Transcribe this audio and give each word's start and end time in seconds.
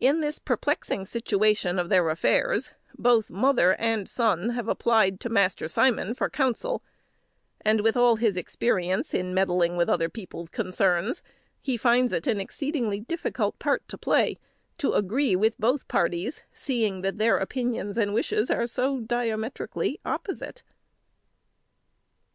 In 0.00 0.20
this 0.20 0.38
perplexing 0.38 1.06
situation 1.06 1.78
of 1.78 1.88
their 1.88 2.10
affairs, 2.10 2.72
both 2.98 3.30
mother 3.30 3.72
and 3.80 4.06
son 4.06 4.50
have 4.50 4.68
applied 4.68 5.18
to 5.20 5.30
Master 5.30 5.66
Simon 5.66 6.12
for 6.12 6.28
counsel; 6.28 6.82
and, 7.62 7.80
with 7.80 7.96
all 7.96 8.16
his 8.16 8.36
experience 8.36 9.14
in 9.14 9.32
meddling 9.32 9.78
with 9.78 9.88
other 9.88 10.10
people's 10.10 10.50
concerns, 10.50 11.22
he 11.58 11.78
finds 11.78 12.12
it 12.12 12.26
an 12.26 12.38
exceedingly 12.38 13.00
difficult 13.00 13.58
part 13.58 13.88
to 13.88 13.96
play, 13.96 14.38
to 14.76 14.92
agree 14.92 15.34
with 15.34 15.58
both 15.58 15.88
parties, 15.88 16.42
seeing 16.52 17.00
that 17.00 17.16
their 17.16 17.38
opinions 17.38 17.96
and 17.96 18.12
wishes 18.12 18.50
are 18.50 18.66
so 18.66 19.00
diametrically 19.00 19.98
opposite. 20.04 20.62